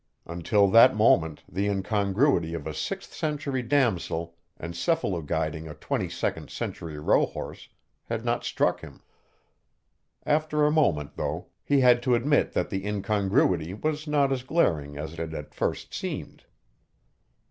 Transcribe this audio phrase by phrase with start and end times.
[0.25, 6.49] Until that moment, the incongruity of a sixth century damosel encephalo guiding a twenty second
[6.49, 7.67] century rohorse
[8.05, 9.03] had not struck him.
[10.25, 14.97] After a moment, though, he had to admit that the incongruity was not as glaring
[14.97, 16.45] as it had at first seemed.